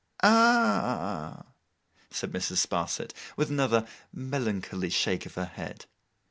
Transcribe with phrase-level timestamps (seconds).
[0.23, 1.45] 'Ah—h!'
[2.09, 2.57] said Mrs.
[2.65, 5.85] Sparsit, with another melancholy shake of her head.